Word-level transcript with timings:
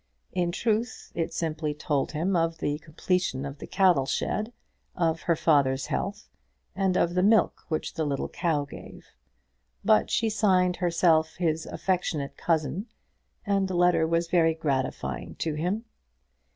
In 0.33 0.51
truth, 0.51 1.11
it 1.13 1.31
simply 1.31 1.75
told 1.75 2.13
him 2.13 2.35
of 2.35 2.57
the 2.57 2.79
completion 2.79 3.45
of 3.45 3.59
the 3.59 3.67
cattle 3.67 4.07
shed, 4.07 4.51
of 4.95 5.21
her 5.21 5.35
father's 5.35 5.85
health, 5.85 6.27
and 6.75 6.97
of 6.97 7.13
the 7.13 7.21
milk 7.21 7.65
which 7.67 7.93
the 7.93 8.03
little 8.03 8.27
cow 8.27 8.65
gave; 8.65 9.09
but 9.85 10.09
she 10.09 10.27
signed 10.27 10.77
herself 10.77 11.35
his 11.35 11.67
affectionate 11.67 12.35
cousin, 12.35 12.87
and 13.45 13.67
the 13.67 13.75
letter 13.75 14.07
was 14.07 14.27
very 14.27 14.55
gratifying 14.55 15.35
to 15.35 15.53
him. 15.53 15.85